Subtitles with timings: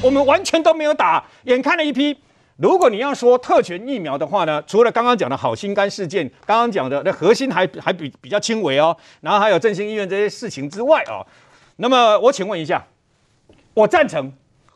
[0.00, 1.24] 我们完全都没有打。
[1.44, 2.16] 眼看了一批，
[2.56, 11.26] 如果你要说特权疫苗的话呢，除了刚刚讲的好心肝事件，刚刚讲的那核心还还比比较轻微哦，然后还有振兴医院这些事情之外哦，
[11.76, 12.86] 那么我请问一下，
[13.74, 14.32] 我赞成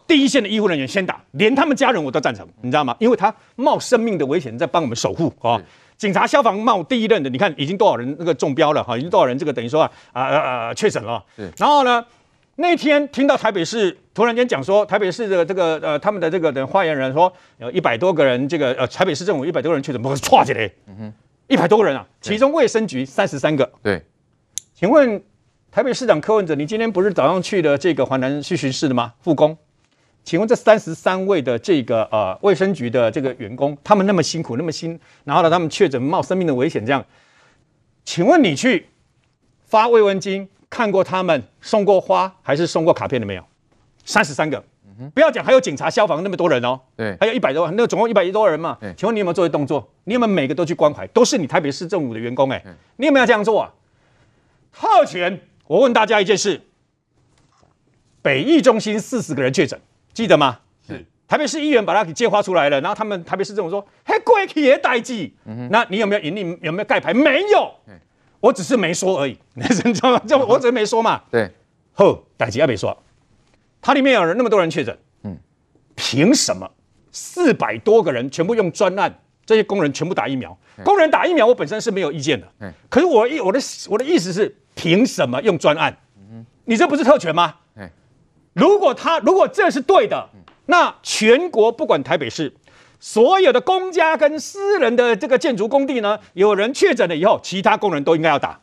[0.08, 2.96] 第一线的医护人员先打，连他们家人我都赞成，你知道吗？
[2.98, 5.52] 因为他冒生命的危险在帮我们守护啊。
[5.52, 5.62] 哦
[5.98, 11.24] 警察、消防冒第一任的，你看已经多少人那个中标了哈，已经多少人这个等于说啊啊啊确诊了。
[11.56, 12.04] 然后呢，
[12.56, 21.12] 那天听到台北市突然间讲说，台北市的这个呃他们的这个的发言人说有一百多个人，这个呃台北市政府一百多个人确诊，不是错起来，嗯哼，
[21.48, 23.72] 一百多个人啊，其中卫生局三十三个。
[23.82, 24.02] 对，
[24.74, 25.22] 请问
[25.70, 29.14] 台北市长柯文哲，你今天不是早上去的这个华南去巡视的吗？
[29.20, 29.56] 复工。
[30.24, 37.04] 请问这三十三位的这个呃卫生局的这个员工，他们那么辛苦那么辛，然后呢他们确诊冒生命的危险这样，
[38.04, 38.86] 请问你去
[39.64, 43.44] 发慰问金看过他们送过花还是送过卡片的没有？
[44.06, 44.64] 三十三个，
[45.12, 49.86] 不要讲还有警察消防那么多人哦，对，还有一百多，那个总共一百多人嘛，对，请问你有没有做些动作？
[50.04, 51.06] 你有没有每个都去关怀？
[51.08, 52.64] 都是你台北市政府的员工哎，
[52.96, 53.70] 你有没有这样做啊？
[54.72, 56.58] 特权，我问大家一件事，
[58.22, 59.78] 北艺中心四十个人确诊。
[60.14, 60.60] 记得吗？
[60.88, 65.34] 是台北市议员把他给揭发出来了，然后他们台北市政府说：“嘿，过去也代记。”
[65.70, 66.58] 那你有没有盈利？
[66.62, 67.12] 有没有盖牌？
[67.12, 67.72] 没有，
[68.42, 69.38] 我只是没说而已。
[69.54, 70.18] 你知道吗？
[70.26, 71.22] 就我只是没说嘛。
[71.30, 71.50] 对，
[71.94, 73.02] 后代记也没说。
[73.80, 75.38] 它里面有人那么多人确诊，嗯，
[75.94, 76.70] 凭什么
[77.10, 79.20] 四百多个人全部用专案？
[79.46, 80.56] 这些工人全部打疫苗？
[80.84, 82.46] 工人打疫苗，我本身是没有意见的。
[82.60, 85.96] 嗯可是我意我的我的意思是，凭什么用专案？
[86.64, 87.54] 你这不是特权吗？
[88.54, 90.28] 如果他如果这是对的，
[90.66, 92.54] 那全国不管台北市
[93.02, 98.60] 所有的公家跟私人的这个建筑工地呢，有人确诊了以后，其他工人都应该要打，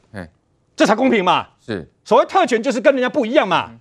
[0.78, 1.46] 这才公平嘛。
[1.60, 3.72] 是所谓特权就是跟人家不一样嘛，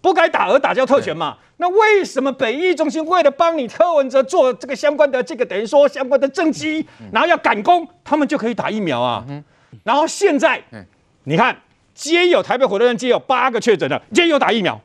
[0.00, 1.38] 不该打而打叫特权嘛。
[1.56, 9.26] 那为什么北医中心为了帮你柯文哲做这个相关的这个等于说相关的政绩，然后要赶工，他们就可以打疫苗啊？
[9.82, 10.62] 然后现在
[11.24, 11.56] 你看，
[11.92, 14.80] 皆有台北火车站皆有八个确诊的，皆有打疫苗。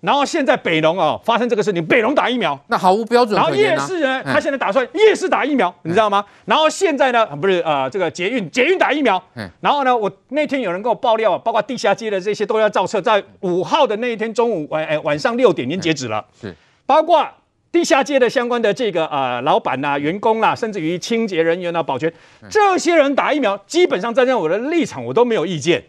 [0.00, 3.34] 然后现在北农哦发生这个事情，北农打疫苗，那毫无标准。
[3.34, 6.24] 然后夜市呢，他现在打算夜市打疫苗，你知道吗？
[6.44, 9.22] 然后现在呢，不是呃这个捷运捷运打疫苗。
[9.60, 16.24] 然后呢，我那天有人跟我爆料，包括地下街的这些都要造册，在五号的那一天中午晚哎晚上六点已经截止了。
[16.40, 17.26] 是，包括
[17.72, 22.12] 地下街的相关的这个呃老板呐、员工啦，甚至于清洁人员呐、保全
[22.48, 25.82] 这些人打疫苗，基本上站在我的立场，我都没有意见。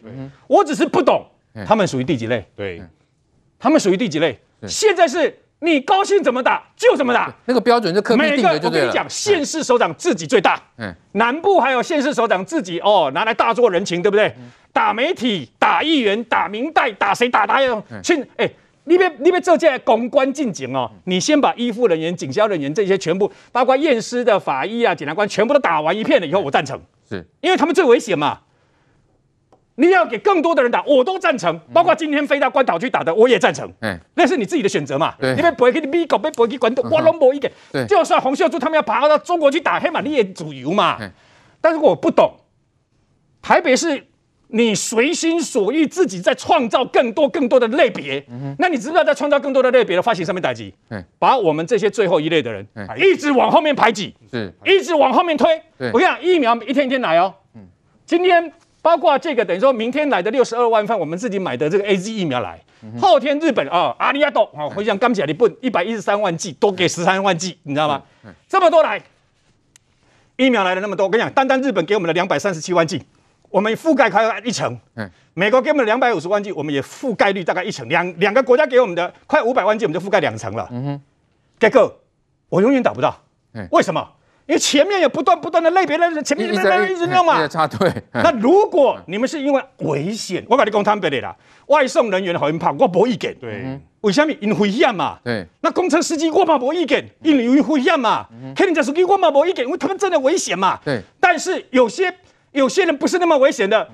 [0.47, 1.25] 我只是不懂
[1.66, 2.45] 他们属于第几类。
[2.56, 2.81] 对。
[3.59, 4.40] 他们属于第几类？
[4.68, 8.68] 现在是你高兴怎么打就怎么打，那个标准是柯 P 定的就。
[8.68, 14.34] 我跟你讲，县市首长自己最大，嗯，南部还有县市首长自己哦，拿来大做人情，对不对？
[14.73, 17.84] 打媒体、打议员、打明代、打谁打哪样？
[18.03, 18.47] 去哎，
[18.84, 26.79] 你别你别这些公关进警哦，你先把医护人员、警消人员这些全部，包括验尸的法医啊、检察官，全部都打完一片了以后，我赞成，
[27.09, 27.25] 是。
[27.41, 28.39] 因为他们最危险嘛。
[29.79, 33.71] 你要给更多的人打，我都赞成，包括今天飞到关岛去打的，我也赞成。
[33.81, 35.13] 嗯，那是你自己的选择嘛。
[35.19, 37.51] 对，你被不会给你美国，别不会给关岛，我拢无意见。
[37.71, 40.97] 对，就算洪秀柱他们要爬到中国去打黑马，你也主游嘛。
[41.61, 42.33] 但是我不懂，
[43.39, 44.07] 台北是
[44.47, 48.25] 你随心所欲自己在创造更多更多的类别。
[48.29, 50.73] 嗯，那你知不知道在创造更多的类别的发行上面打击？
[50.89, 52.67] 嗯，把我们这些最后一类的人，
[52.97, 55.61] 一直往后面排挤，是，一直往后面推。
[55.94, 57.31] 我跟你讲，疫苗一天一天来哦。
[57.53, 57.61] 嗯，
[58.07, 58.51] 今天。
[58.87, 62.57] 包括这个等于说明天来的六十二万份，我们自己买的这个 AZ 疫苗来。
[62.97, 68.01] 后天日本啊，阿里亚多啊，回想刚起来，你不一百一十三万剂，多给十三万剂，你知道吗？
[68.47, 69.03] 这么多来，
[70.37, 73.03] 疫苗来了那么多，我跟你讲，单单日本给我们的两百三十七万剂，
[73.49, 74.79] 我们覆盖快一成。
[75.33, 77.89] 美国给我们两百五十万剂，我们也覆盖率大概一成。
[77.89, 80.65] 两两个国家给我们的快五百万剂，我们就覆盖两成了。
[80.71, 81.01] 嗯哼，
[81.59, 81.93] 结果
[82.47, 83.21] 我永远打不到，
[83.53, 84.13] 嗯为什么？
[84.47, 87.45] 因为前面有不断不断的类别的，前面一直一直弄嘛。
[87.47, 87.91] 插队。
[88.13, 91.35] 那如果你们是因为危险，我跟你讲坦白的啦，
[91.67, 93.35] 外送人员好像怕我无意见。
[93.41, 93.79] 对。
[94.01, 94.31] 为什么？
[94.39, 95.19] 因为危险嘛。
[95.21, 95.45] 对。
[95.61, 98.25] 那公车司机我嘛无意见，因为危险嘛。
[98.55, 100.79] 客运司机我嘛无意见，因为他们真的危险嘛。
[100.85, 101.01] 对。
[101.19, 102.13] 但是有些
[102.53, 103.88] 有些人不是那么危险的。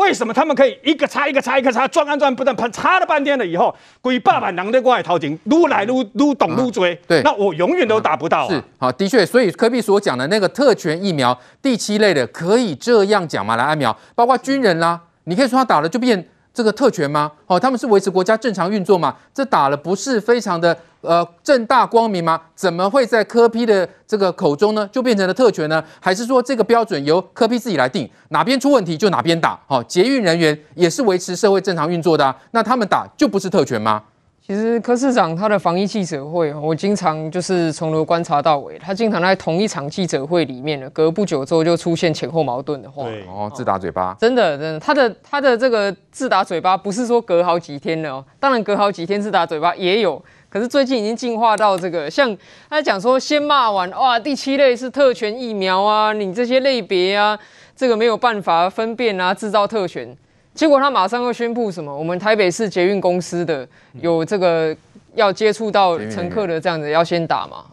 [0.00, 8.48] 为什么他们可以一个插一个插一个插，转啊转，不断喷插了半天了以后，鬼爸爸狼的过来掏钱，撸来撸撸懂撸追，对，那我永远都打不到、啊。
[8.48, 13.56] 是，好，的确，所以科比所讲的那个特权疫苗第七类的，可以这样讲吗？
[13.56, 16.26] 来，安苗，包括军人啦，你可以说他打了就变。
[16.52, 17.30] 这个特权吗？
[17.46, 19.16] 哦，他们是维持国家正常运作吗？
[19.32, 22.40] 这打了不是非常的呃正大光明吗？
[22.54, 25.82] 怎么会在柯 P 的这个口中呢，就变成了特权呢？
[26.00, 29.58] 还是说这个标准由柯 P 自己来定，哪边出问题就哪边打？
[29.68, 34.02] 哦，捷运人员也是维持社会正常运作的、那他们打就不是特权吗？
[34.50, 52.36] 其实柯市长他的防疫记者会，我经常就是从头观察到尾，他经常在同一场记者会里面呢，隔不久之后就出现前后矛盾的话，对哦，自打嘴巴，真的，真的，他的他的这个自打嘴巴不是说隔好几天了哦，当然隔好几天自打嘴巴也有，可是最近已经进化到这个，像
[52.68, 57.38] 他讲说先骂完哇，第七类是特权疫苗啊，你这些类别啊，
[57.76, 60.16] 这个没有办法分辨啊，制造特权。
[60.60, 61.90] 结果他马上又宣布什么？
[61.90, 63.66] 我们台北市捷运公司的
[64.02, 64.76] 有这个
[65.14, 67.64] 要接触到乘客的这样子要先打嘛？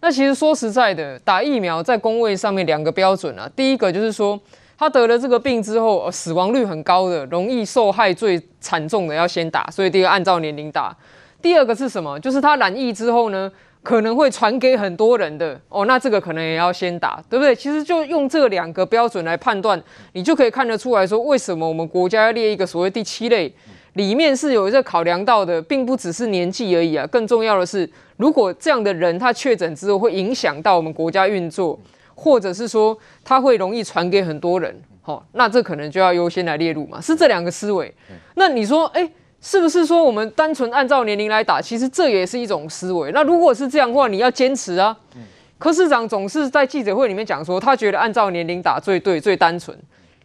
[0.00, 3.46] 那其实说实在的，打疫苗在工位上面两个标准啊。
[3.54, 4.40] 第一个就是说
[4.78, 10.96] 他得了这个病之后，死亡率很高的、容易受害最惨重的要先打，所以第一个按照年龄打。
[11.42, 12.18] 第二个是什么？
[12.18, 13.52] 就是他染疫之后呢？
[13.82, 17.54] 可能会传给很多人的哦，那这个可能也要先打，对不对？
[17.54, 19.82] 其实就用这两个标准来判断，
[20.12, 23.52] 你就可以看得出来说，为什么我们国家要列一个所谓第七类，
[23.94, 27.04] 里面是有一个考量到的，并不只是年纪而已啊。
[27.08, 31.76] 更重要的是，如果这样的人他确诊之后会影响到我们国家运作，
[32.14, 37.00] 或者是说他会容易传给很多人，好、那这可能就要优先来列入嘛。
[37.00, 37.92] 是这两个思维。
[38.36, 39.10] 那你说，哎？
[39.42, 41.60] 是不是说我们单纯按照年龄来打？
[41.60, 43.10] 其实这也是一种思维。
[43.12, 44.96] 那如果是这样的话，你要坚持啊。
[45.58, 49.76] 柯市长总是在记者会里面讲说，他觉得按照年龄打最对、最单纯。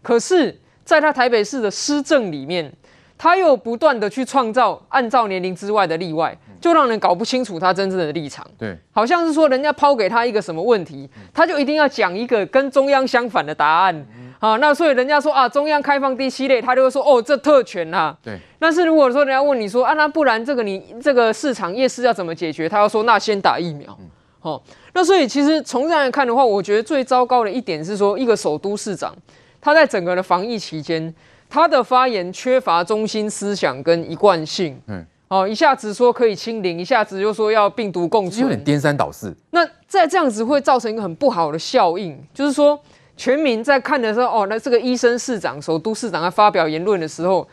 [0.01, 0.55] 可是，
[0.85, 2.71] 在他台北市的施政里面，
[3.17, 8.45] 他又不断的去创造按照年龄之外的例外，就让人搞不清楚他真正的立场。
[8.57, 14.05] 对，好像是说人家抛给他一个什么问题，他就一定要讲一个跟中央相反的答案。
[14.39, 18.17] 好，那所以人家说啊，中央开放第七类，他就会说哦，这特权呐、啊。
[18.23, 18.37] 对。
[18.59, 22.69] 但是如果说人家问你说啊，那不然这个你这个市场夜市要怎么解决？
[22.69, 23.97] 他要说那先打疫苗。
[24.39, 29.11] 好、嗯，那所以其实从这样来看的话，我觉得最糟糕的一点是说，一个首都市长
[29.59, 31.11] 他在整个的防疫期间，
[31.49, 34.79] 他的发言缺乏中心思想跟一贯性。
[34.85, 35.03] 嗯。
[35.29, 39.35] 哦，一下子说可以清零，一下子又说要病毒共存，有点颠三倒四。
[39.49, 42.79] 那在这样子会造成一个很不好的效应，就是说。
[43.17, 47.45] 全民在看的时候，哦，那这个医生市长、首都市长在发表言论的时候，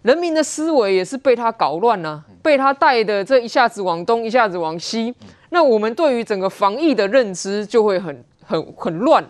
[0.00, 5.14] 人民的思维也是被他搞乱了、啊，被他带的这一下子往东，一下子往西。
[5.50, 9.22] 那我们对于整个防疫的认知就会很、很、很乱。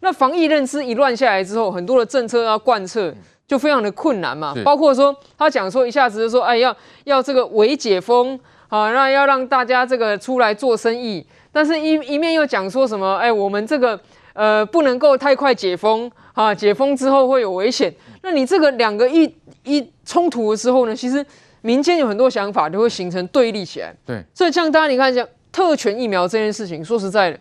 [0.00, 3.12] 那防疫认知一乱下来之后，很多的政策要贯彻
[3.46, 4.54] 就非常的困难嘛。
[4.64, 6.74] 包括说他讲说一下子就说，哎，要
[7.04, 14.00] 要这个微解封啊，那要让大家这个出来做生意，但是一一面又讲说什么，哎，我们这个。
[14.34, 16.52] 呃，不能够太快解封啊！
[16.52, 17.94] 解封之后会有危险。
[18.22, 19.32] 那你这个两个一
[19.62, 21.24] 一冲突的时候呢，其实
[21.60, 23.94] 民间有很多想法就会形成对立起来。
[24.04, 27.38] 对，所以像大家你看一下特权疫苗这件事情，说实在的，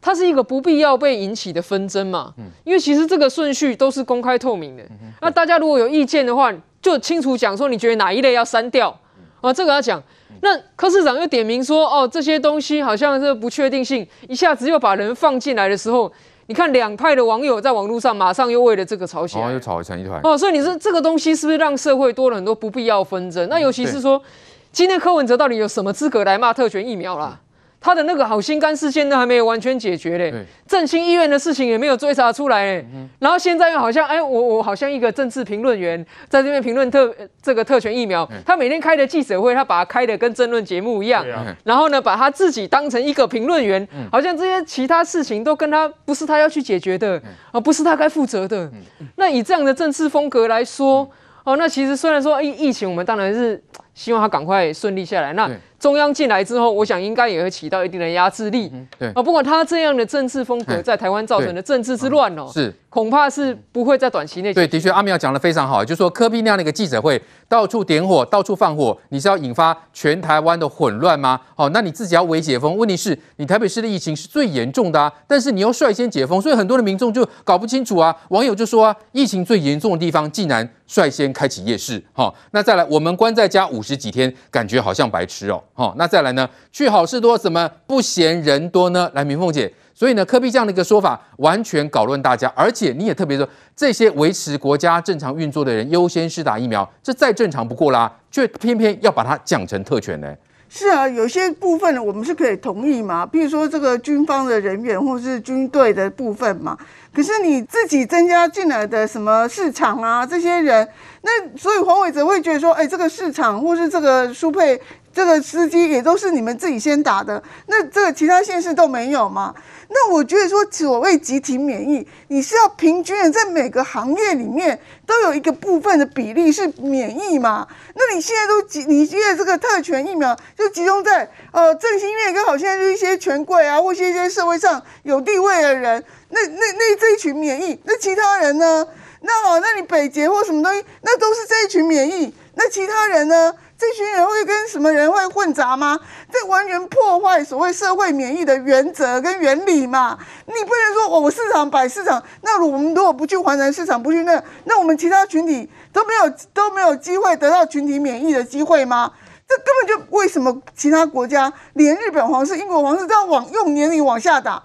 [0.00, 2.34] 它是一个不必要被引起的纷争嘛。
[2.36, 2.46] 嗯。
[2.64, 4.82] 因为其实这个顺序都是公开透明的。
[4.84, 5.12] 嗯。
[5.20, 6.52] 那大家如果有意见的话，
[6.82, 8.98] 就清楚讲说你觉得哪一类要删掉
[9.40, 9.52] 啊？
[9.52, 10.02] 这个要讲。
[10.40, 16.12] 那柯市长又点名说，哦，这些东西好像是不确定性，一下子又把人放进来的时候。
[16.52, 20.36] 你看两派的网友在网络上马上又为了这个吵起来，哦，又吵成一团哦。
[20.36, 23.48] 所以你说这个东西是不是让社会多了很多不必要纷争？
[23.48, 24.22] 那尤其是说，
[24.70, 27.40] 今天柯文哲到底有什么资格来骂特权疫苗啦？
[27.82, 30.32] 他的那个好心肝事件都还没有完全解决嘞，
[30.68, 32.86] 振兴医院的事情也没有追查出来嘞，
[33.18, 37.12] 然后现在又好像哎，我我好像一个政治评论员在这边评论特
[37.42, 41.26] 这个特权疫苗，他每天开的记者会，他把它开的跟争论节目一样，
[41.64, 47.20] 然后呢，把他自己当成一个评论员，好像这些其他事情都跟他不是他要去解决的，
[47.50, 48.70] 而不是他该负责的。
[49.16, 51.10] 那以这样的政治风格来说，
[51.44, 53.60] 哦，那其实虽然说疫疫情，我们当然是
[53.94, 55.32] 希望他赶快顺利下来。
[55.32, 55.50] 那
[55.82, 58.70] 中央进来之后，我想应该也会起到一定的压制力。
[58.96, 59.08] 对。
[59.08, 64.52] 啊，不管他这样的政治风格在台湾造成的政治之乱哦，是恐怕是不会在短期内。
[64.52, 67.18] 对，的确，阿苗讲的非常好，就是说柯比那样的一个记者会，
[67.48, 71.40] 到处点火，到处放火，你是要引发全台湾的混乱吗？
[71.56, 78.14] 好，那你自己要微解封，问题是你台北市的疫情是最严重的啊，但是你又率先解封，所以很多的民众就搞不清楚啊。
[78.28, 82.04] 网友就说啊，疫情最严重的地方竟然率先开启夜市。
[82.12, 85.62] 好，那再来，我们关在家五十几天，感觉好像白痴哦。
[85.72, 86.46] 好，那再来呢？
[86.70, 89.10] 去好事多怎么不嫌人多呢？
[89.14, 100.34] 来，明凤姐，所以呢，柯比这样的一个说法完全搞乱大家，而且你也特别说，这些维持国家正常运作的人优先施打疫苗，这再正常不过啦，却偏偏要把它讲成特权呢？
[100.74, 106.78] 是啊，有些部分我们是可以同意嘛，比如说这个军方的人员或是军队的部分嘛。
[107.14, 110.88] 可是你自己增加进来的什么市场啊，这些人，
[111.20, 114.80] 那所以黄伟哲会觉得说，哎，这个市场或是这个舒佩
[115.12, 119.54] 这个司机也都是你们自己先打的，那这个其他县市都没有吗？
[119.88, 127.68] 那我觉得说，所谓集体免疫，你是要平均，在每个行业里面都有一个部分的比例是免疫嘛？
[127.94, 138.88] 那你现在都集，你现在这个特权疫苗就集中在呃振兴院跟好像是一些权贵啊，或是一些社会上有地位的人，那那那这一群免疫，那其他人呢？
[139.24, 143.54] 那好，那你北捷或什么东西，那都是这一群免疫，那其他人呢？
[143.78, 145.98] 这群人会跟什么人会混杂吗？
[146.30, 150.16] 这完全破坏所谓社会免疫的原则跟原理嘛！
[150.46, 159.10] 你不能说我市场摆市场，那我们如果不去华南市场，不去那，那我们其他群体都没有都没有机会得到群体免疫的机会吗？
[159.52, 164.62] 这根本就为什么其他国家连日本皇室、英国皇室都要往用年龄往下打？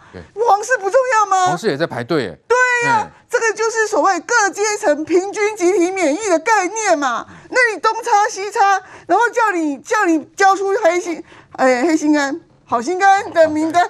[0.48, 1.48] 皇室不重要吗？
[1.48, 2.40] 皇室也在排队耶。
[2.48, 3.12] 对呀、啊。
[3.30, 7.26] 这个就是所谓各阶层平均集体免疫的概念嘛？
[7.50, 11.22] 那你东插西插，然后叫你叫你交出黑心
[11.58, 13.90] 哎黑心肝好心肝的名单，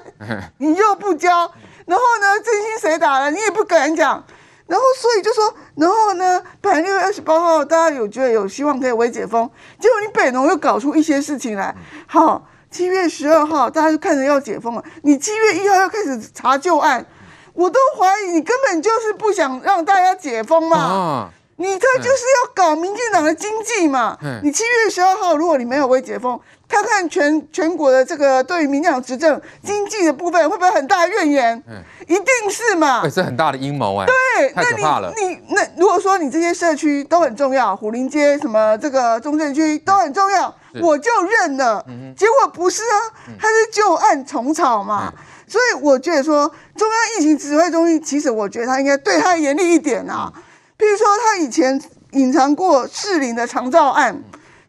[0.58, 1.52] 你又不交，
[1.86, 4.26] 然后呢，真心谁打了你也不敢讲，
[4.68, 17.06] 然后所以就说，然后呢，本来六月二十八号大家有觉得有希望可以微解封，结果你北农又搞出一些事情来，好，七月十二号大家就看着要解封了，你七月一号又开始查旧案。
[17.54, 24.16] 我都怀疑你根本就是不想让大家解封嘛，啊、你他就是要搞民进党的经济嘛。
[24.22, 31.64] 嗯、你七月十二号如果你没有微解封，他看全全国的这个对于民进党执政经济的部分会不会很大的怨言？
[31.68, 33.02] 嗯、一定是嘛。
[33.04, 34.06] 这是很大的阴谋哎。
[34.06, 35.12] 对，太可怕了。
[35.16, 41.86] 那你你那如果说你这些社区都很重要，虎林街什么这个中正区都很重要，嗯、我就认了。
[41.88, 42.96] 嗯、结果不是啊，
[43.40, 45.14] 他是旧案重炒嘛。
[45.16, 46.46] 嗯所以我觉得说，
[46.76, 50.30] 中央疫情指挥中心，其实我觉得他应该对他严厉一点啊。
[50.78, 51.82] 譬如说，他以前
[52.12, 54.22] 隐藏过士林的长照案，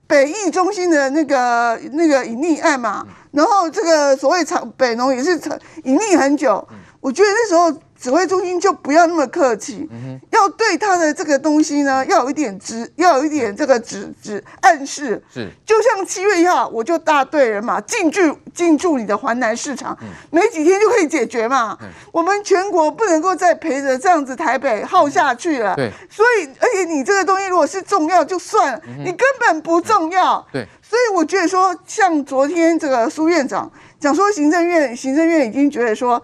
[0.09, 5.41] 北艺中心的那个那个隐匿案嘛，然后这个所谓长北农也是
[5.85, 6.67] 隐匿很久。
[7.01, 7.73] 我觉得那时候。
[8.01, 15.21] 指挥中心就不要那么客气，嗯、要对他的这个东西呢，要有一点指，要有一点这个指指暗示。
[15.35, 21.77] 是，就像七月一号，我就大队人马进驻进驻你的环南市场，嗯、没几天就可以解决嘛。
[21.83, 25.75] 嗯、我们全国不能够再陪着这样子台北耗下去了。
[25.75, 30.37] 对，所以而且你这个东西如果是重要就算了，嗯、你根本不重要。
[30.37, 36.23] 嗯、对，所以我觉得说，像昨天这个苏院长讲说，行政院行政院已经觉得说。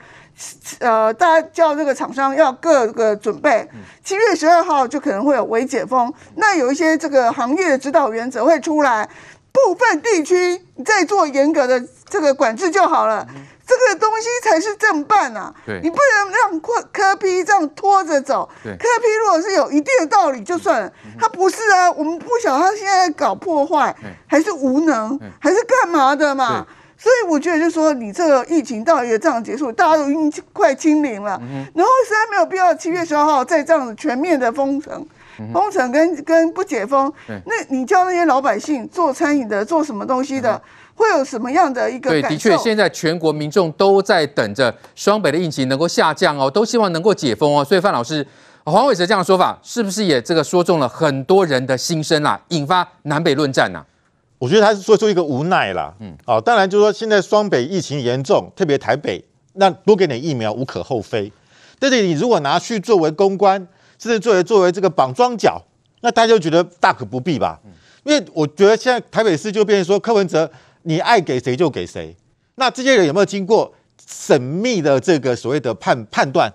[0.81, 3.69] 呃，大家叫这个厂商要各个准备，
[4.03, 9.09] 七月十二号就可能会有微解封，那有一些这个行业的指导原则会出来，
[9.53, 13.27] 部分地区再做严格的这个管制就好了，
[13.65, 15.81] 这个东西才是正办啊，对。
[15.83, 23.95] 你不能让科科批这样拖着走，柯对 P 如果是有一定的道理就算了，他不是啊，我们不晓得他现在搞破坏，
[24.27, 26.67] 还是无能，还是干嘛的嘛？
[27.05, 35.07] 所以我觉得，就是说，你这个疫情到一个这样结束，大家都已经快清零了，嗯、然后实在没有必要七月十二号再这样子全面的封城，
[35.53, 40.59] 封城跟跟不解封，那你叫那些老百姓做餐饮的、做什么东西的，
[40.95, 42.09] 会有什么样的一个？
[42.09, 47.63] 对，的确，现在全国民众都在等着双北的疫情能够下降哦，都希望能够解封哦。
[47.63, 48.27] 所以范老师，
[48.65, 53.93] 黄伟哲这样的说法，是不是也这个说中了很多人的心声啊，引发南北论战呐、啊？
[54.39, 59.25] 我觉得他是说出一个无奈啦，嗯，哦，当然就是说现在双北疫情严重，特别台北，
[59.55, 61.33] 那多给点疫苗无可厚非。
[61.79, 63.67] 但是你如果拿去作为公关，
[63.99, 65.63] 甚至作为作为这个绑桩脚，
[66.01, 67.61] 那大家就觉得大可不必吧。
[68.03, 70.51] 因为我觉得现在台北市就变成说柯文哲，
[70.83, 72.15] 你爱给谁就给谁。
[72.57, 73.73] 那这些人有没有经过
[74.07, 76.53] 缜密的这个所谓的判判断？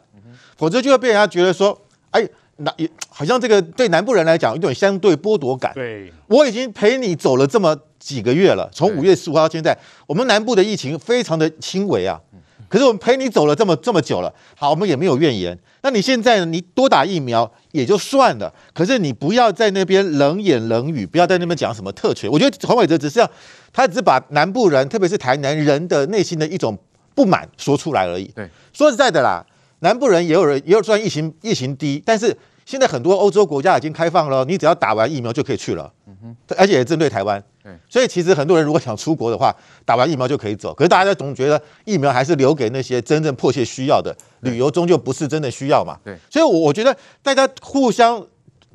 [0.58, 1.82] 否则就会被人家觉得说，
[2.12, 2.28] 哎。
[2.60, 5.72] 那也好像这个对南部人来讲有一种相对剥夺感。
[5.74, 12.20] 对，我已经陪你走了这么几个月了，从五月十五号到现在，我们南部的疫情非常的轻微啊。
[12.68, 15.58] 可是我们陪你走了这么这么久了，好，我们也没有怨言。
[15.82, 16.46] 那你现在呢？
[16.46, 22.30] 你多打疫苗也就算了，可是你不要在那边冷言冷语，不要在那边讲什么特权。
[22.30, 23.32] 我觉得黄伟哲只是要，
[23.74, 26.78] 他只是把南部人，特别是台南人的内心的一种
[27.16, 28.26] 不满说出来而已。
[28.36, 29.44] 对，说实在的啦，
[29.80, 32.38] 南部人也有人也有算疫情疫情低，但是。
[32.70, 39.52] 现在很多欧洲国家已经开放了，你只要打完疫苗就可以去了，嗯哼，而且也针对台湾，对，所以其实很多人如果想出国的话，
[39.84, 40.72] 打完疫苗就可以走。
[40.76, 46.16] 可是大家总觉得疫苗还是留给那些真正迫切需要的，旅游终究不是真的需要嘛，对。
[46.30, 48.24] 所以，我我觉得大家互相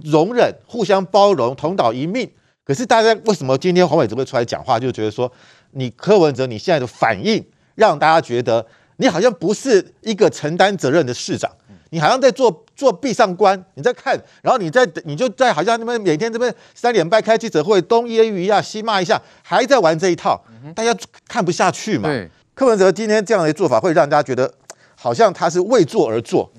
[0.03, 2.29] 容忍、互相包容、同岛一命。
[2.65, 5.31] 可是大家为什么今天黄伟哲会出来讲话，就觉得说
[5.71, 7.47] 你柯文哲你现在的反应，
[7.77, 11.49] 让大家觉得你好像不是一个承担责任的市长，
[11.91, 12.64] 你好像在做。
[12.75, 20.43] 做壁上关，你在看，然后你在你就在好像你们每天这边三点半开记者会，东揶揄一下，西骂一下，还在玩这一套，
[20.75, 20.97] 大家
[21.29, 22.09] 看不下去嘛。
[22.09, 24.53] 对，柯文哲今天这样的做法会让大家觉得
[24.95, 26.51] 好像他是为做而做，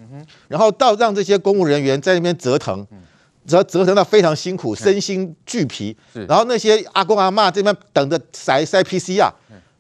[0.48, 2.86] 然后到让这些公务人员在那边折腾。
[3.48, 5.96] 折折腾到非常辛苦，身心俱疲。
[6.28, 9.32] 然后那些阿公阿妈这边等着塞塞 PCR，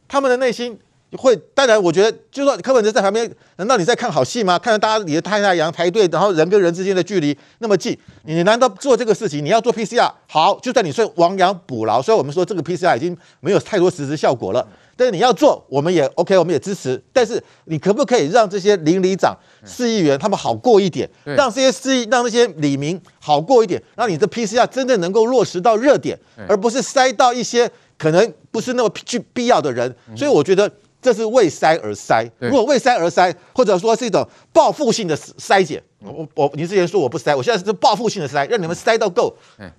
[0.07, 0.77] 他们的内心
[1.17, 4.57] 会，当然我觉得，就说柯文哲在旁边，难道你在看好戏吗？
[4.57, 9.43] 看到大家你的太太阳排队，然后人跟人之间的距离那么近，你难道做这个事情？
[9.43, 14.67] 你要做 PCR，好，就算你说亡羊补牢，所以我们说这个 PCR 已经没有太多实质效果了。
[14.98, 17.01] 但是你要做，我们也 OK，我们也支持。
[17.12, 21.10] 但是你可不可以让这些邻里长、市议员他们好过一点？
[21.25, 26.17] 让这些市议、让那些里民好过一点，让你的 PCR 真正能够落实到热点，
[26.48, 29.93] 而不是塞到一些可能不是那么必必要的人。
[30.15, 30.72] 所以我觉得
[31.05, 32.27] 这是为塞而塞。
[32.39, 39.31] 如果为塞而塞，或者说是一种报复性的筛检，我我你之前说我不塞，我现在是报复性的塞，让你们塞到够。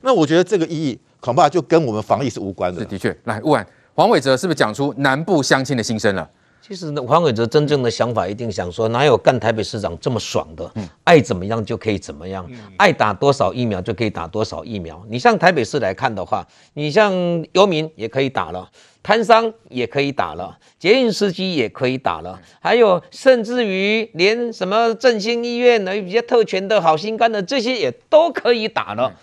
[0.03, 2.79] 那我觉得这个意义恐怕就跟我们防疫是无关的。
[2.79, 3.67] 是的确，来，问。
[3.95, 6.31] 黄伟哲是不是讲出南部乡亲的心声了？
[6.67, 10.69] 其实呢，黄伟哲真正的想法一定想说，哪有干台北市长这么爽的？
[10.75, 12.45] 嗯，爱怎么样就可以怎么样，
[12.77, 15.01] 爱打多少疫苗就可以打多少疫苗。
[15.09, 16.45] 你像台北市来看的话，
[16.75, 17.15] 你像
[17.53, 18.69] 游民也可以打了，
[19.01, 29.15] 摊商也可以打了，捷运司机也可以打了，还有甚至于连什么振兴医院呢，比较特权的好心肝的这些也都可以打了。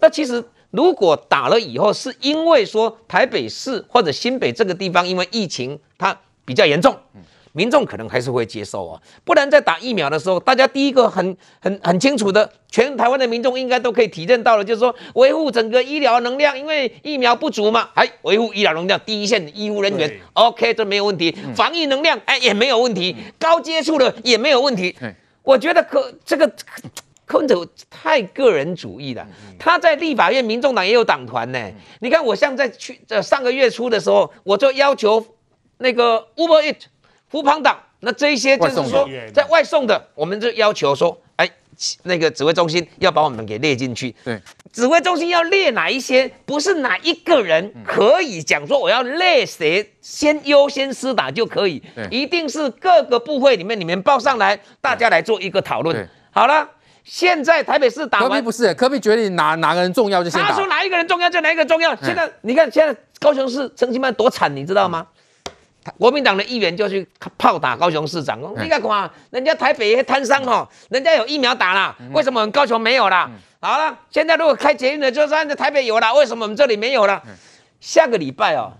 [0.00, 0.42] 那其实。
[0.72, 6.96] 如果打了以后，是因为说台北市或者新北这个地方，因为疫情它比较严重，
[7.52, 9.00] 民众可能还是会接受啊。
[9.24, 21.36] 不然在打疫苗的时候，大家第一个很很很清楚的，全台湾的民众应该都可以体认到了，就是说维护整个医疗能量，因为疫苗不足嘛，还维护医疗能量，第一线的医护人员，OK，这没有问题。
[21.54, 24.96] 防疫能量哎也没有问题，高接触的也没有问题。
[25.42, 26.50] 我觉得可这个。
[27.24, 29.26] 柯文哲太个人主义了，
[29.58, 31.58] 他在立法院，民众党也有党团呢。
[32.00, 35.24] 你看，我像在去呃上个月初的时候，我就要求
[35.82, 36.84] 那个 Uber Eats、
[37.28, 41.48] 福胖党，那这一些就是说在外送的，我们就要求说，哎，
[42.04, 44.14] 那个指挥中心要把我们给列进去。
[44.24, 44.40] 对，
[44.72, 46.30] 指挥中心要列哪一些？
[46.46, 56.08] 不是哪一个人可以讲说我要列谁先优先施打就可以，一定是各个部会里面你们报上来，大家来做一个讨论。
[56.30, 56.66] 好了。
[57.04, 60.50] 现在台北市打完，不是科比决定哪哪个人重要就先打。
[60.50, 61.96] 他说哪一个人重要就哪一个重要。
[61.96, 65.04] 现在你看，现在高雄市陈其迈多惨，你知道吗？
[65.98, 68.40] 国民党的议员就去炮打高雄市长。
[68.58, 73.30] 你看看，人家台北摊商哦，人家有疫苗打了，为什么我们高雄没有了？
[73.60, 77.22] 好了，现在如果开捷运的，就算在台北有了，为什么我们这里没有了？
[77.80, 78.72] 下个礼拜哦，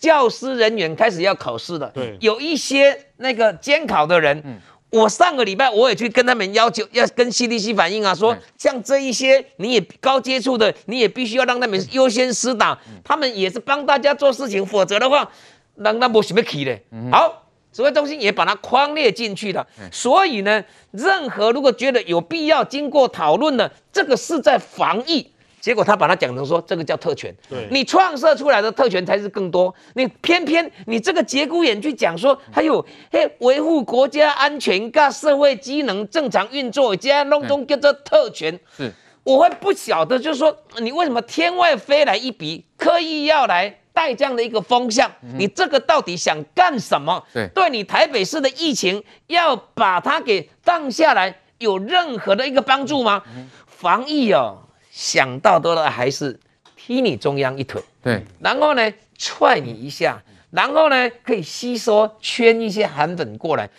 [0.00, 1.88] 教师人员开始要考试了。
[1.94, 4.60] 对，有一些那个监考的人。
[4.92, 15.30] 我上个礼拜我也去跟他们要求，要跟 CDC 反映啊，说像这一些你也高接触的，你也必须要让他们优先施打，他们也是帮大家做事情，否则的话，
[15.80, 16.78] 让那没什么起的。
[17.10, 19.66] 好，指挥中心也把它框列进去了。
[19.90, 20.62] 所以呢，
[20.92, 25.30] 任何如果觉得有必要经过讨论的，这个是在防疫。
[25.60, 29.74] 结果他把它讲成说，这个叫特权，对你创设出来的特权才是更多。
[29.92, 38.58] 你偏偏你这个节骨眼去讲说，还有嘿维护国家安全、跟社会机能正常运作，这样弄中叫做特权。
[38.74, 38.90] 是，
[39.22, 45.10] 我会不晓得，就是说你为什么天外飞来一笔，刻意要来带这样的一个风向？
[45.36, 47.24] 你这个到底想干什么？
[47.32, 53.22] 对，对你台北市的疫情要把它给降下来，有任何的一个帮助吗？
[53.66, 54.66] 防疫哦。
[54.92, 56.38] 想到多了，还是
[56.76, 63.70] 踢你中央一腿，对，然后呢，踹你一下，然后呢，可以吸收圈一些韩粉过来，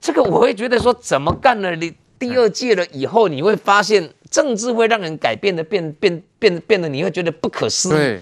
[0.00, 1.76] 这个我会觉得说，怎么干了？
[1.76, 8.18] 你第二届了以后，你会发现政治会让人改变的，变变变变得，你会觉得不可思议。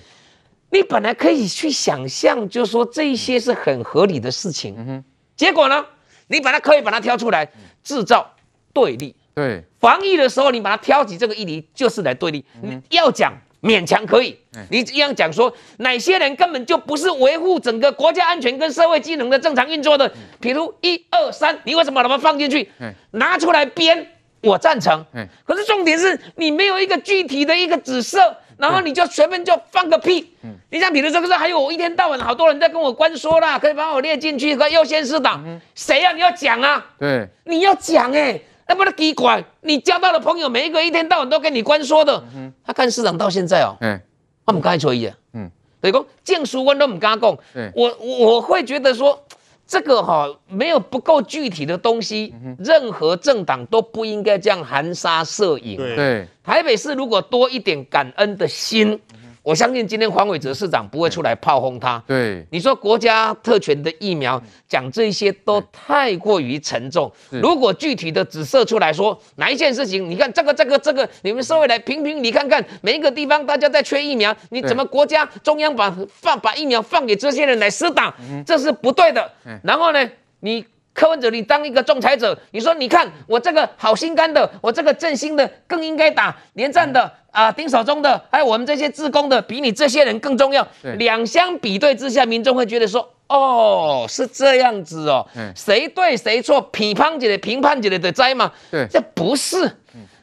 [0.76, 5.04] 对，你本来可以去想象，就是说这一些是很合理的事情，嗯哼，
[5.36, 5.84] 结果呢，
[6.28, 7.50] 你把它可以把它挑出来，
[7.82, 8.34] 制造
[8.72, 9.14] 对立。
[9.34, 12.44] 对，防疫的时候，你把它挑起这个议题，就是来对立。
[12.62, 14.38] 你要讲勉强可以，
[14.70, 20.10] 你一样讲说哪些人根本就不是维护整个国家安全跟社会机能的正常运作的，
[20.40, 22.70] 比如一二三，你为什么把它们放进去？
[23.10, 24.06] 拿出来编，
[24.40, 25.04] 我赞成。
[25.44, 28.16] 可是重点是你没有一个具体的一个指示，
[28.58, 30.34] 然后你就随便就放个屁。
[30.70, 35.40] 你像比如这个是还有我一天到晚好多人在跟我关说啦，可以把我列进去和优先施打，
[35.74, 36.12] 谁呀？
[36.12, 36.84] 你要讲啊？
[36.98, 38.40] 对，你要讲哎。
[38.68, 44.00] 那不能奇怪，你交到的朋友每一个一天到晚都跟你关说的，嗯、他看市长到现在哦，嗯，
[44.44, 45.48] 他不敢吹呀，嗯，
[45.80, 47.70] 所以讲，建书我都不敢讲，对。
[47.76, 49.24] 我我会觉得说，
[49.66, 55.76] 这个哈没有不够具体的东西，任何政党都不应该这样含沙射影。
[55.76, 59.00] 对对，台北市如果多一点感恩的心。
[59.46, 62.02] 我相信今天黄伟哲市长不会出来炮轰他。
[62.04, 67.08] 对，你说国家特权的疫苗讲这些都太过于沉重。
[67.30, 78.12] 如果具体的指涉出来说哪一件事情，你看这个这个这个，你们社会来评评，你看看每一个地方大家在缺疫苗，你怎么国家中央把放把疫苗放给这些人来施打，
[78.44, 79.30] 这是不对的。
[79.62, 80.66] 然后呢，你。
[80.96, 90.66] 柯文哲，你当一个仲裁者，你说，你看我这个好心肝的，我这个正心的更应该打连战的啊，丁守中的，还有我们这些自工的，比你这些人更重要。
[90.96, 98.50] 两相比对之下，民众会觉得说，哦，是这样子哦，谁对谁错，评判起来，评判起来的灾嘛。
[98.70, 99.70] 对，这不是，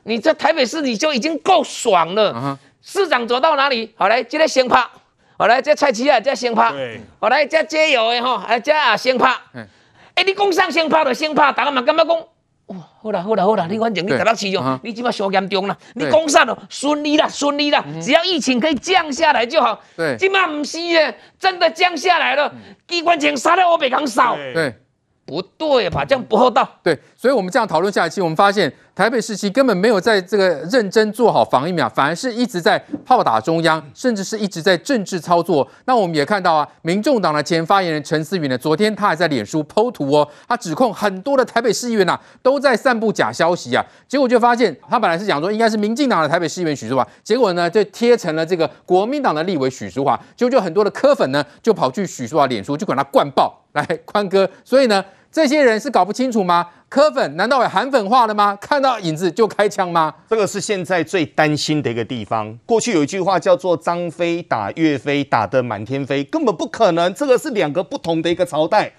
[0.06, 2.58] 你在台北市你就已经够爽了。
[2.82, 4.84] 市长走到哪里，好来，今天先拍，
[5.38, 6.73] 好来，这蔡奇亚这先拍，
[7.19, 9.30] 好来，这加油的哈，来这啊先拍。
[9.54, 9.67] 哎、
[10.15, 12.17] 欸，你讲上先拍的先拍，大家嘛干嘛讲，
[12.67, 19.80] 哇，好啦好啦好啦，你反正你台北市哦，你起码上严重啦，你讲啥咯，顺利啦顺利啦，只要疫情可以降下来就好。
[19.97, 22.54] 对，起码不是耶，真的降下来了，
[22.88, 24.36] 机关枪杀掉我北港少。
[24.54, 24.73] 对。
[25.26, 26.04] 不对吧？
[26.04, 26.67] 这样不厚道。
[26.84, 35.67] 对，所以我们这样讨论下来，其实我们发现台北市其实根本没有在这个认真做好防疫苗，反而是一直在炮打中央，甚至是一直在政治操作。
[35.86, 55.03] 那我们也看到啊，民众党的前发言人陈思宇呢，昨天他还在脸书剖图哦，他指控很多的台北市议员呐、啊、都在散布假消息啊，结果就发现他本来是讲说应该是民进党的台北市议员许淑华，结果呢就贴成了这个国民党的立委许淑华，结果就很多的柯粉呢就跑去许淑华脸书就管他灌爆来宽哥，所以呢。
[55.34, 56.67] 这些人是搞不清楚吗？
[56.88, 58.56] 柯粉难道也韩粉化了吗？
[58.62, 60.13] 看到影子就开枪吗？
[60.30, 62.56] 这个是现在最担心的一个地方。
[62.67, 67.12] 过去有一句话叫做“张飞打岳飞，打得满天飞”，根本不可能。
[67.15, 68.93] 这个是两个不同的一个朝代。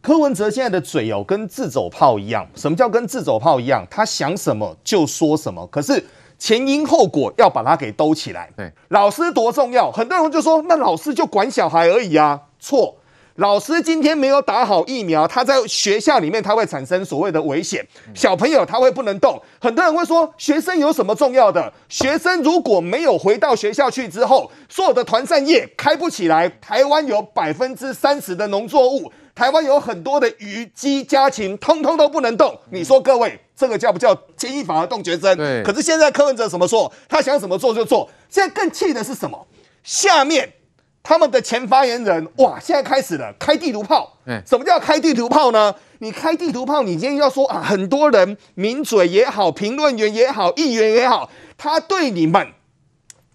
[0.00, 2.46] 柯文哲现在的嘴哦，跟自走炮一样。
[2.54, 3.84] 什么叫跟自走炮一样？
[3.90, 5.66] 他想什么就说什么。
[5.66, 6.06] 可是
[6.38, 8.48] 前因后果要把它给兜起来。
[8.56, 9.90] 对，老师多重要？
[9.90, 12.40] 很多人就说，那老师就管小孩而已啊。
[12.60, 12.94] 错。
[13.40, 17.82] 老师今天没有打好疫苗，他在学校里面他会产生所谓的危险，
[18.14, 19.40] 小朋友他会不能动。
[19.58, 21.72] 很多人会说，学生有什么重要的？
[21.88, 26.46] 学生如果没有回到学校去之后，所有的团扇业开不起来。
[26.60, 32.54] 台湾有百分之三十的农作物，台湾有很多的鱼鸡家禽，通通都不能动。
[32.68, 35.34] 你说各位，这个叫不叫牵一发而动全身？
[35.38, 35.62] 对。
[35.62, 36.92] 可是现在柯文哲怎么说？
[37.08, 38.10] 他想怎么做就做。
[38.28, 39.46] 现在更气的是什么？
[39.82, 40.52] 下面。
[41.02, 44.18] 他们的前发言人哇，现在开始了开地图炮。
[44.26, 45.74] 嗯，什么叫开地图炮呢？
[45.98, 52.48] 你开地图炮，你今天要说啊，很多人名嘴也好，评论员也好，议员也好，他对你们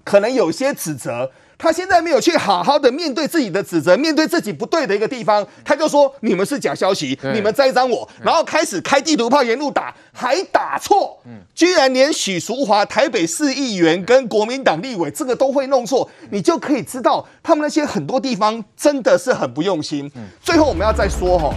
[0.04, 1.32] 可能有些指责。
[1.58, 11.22] 他现在没有去好好的面对自己的指责，面对自己不对的一个地方，他就说你们是假消息，你们栽赃我，然后开始开地图炮沿路打，还打错，
[11.54, 20.12] 居然连许淑华台北市议员跟国民党立委这个都会弄错，你就可以知道他们那些很多地方真的是很不用心。
[20.42, 21.54] 最后我们要再说哈，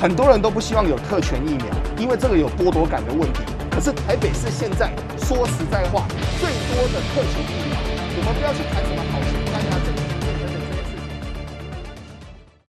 [0.00, 1.66] 很多人都不希望有特权疫苗，
[1.98, 3.40] 因为这个有剥夺感的问题。
[3.70, 6.06] 可是台北市现在说实在话，
[6.40, 7.76] 最多的特权疫苗，
[8.18, 9.05] 我们不要去谈什么。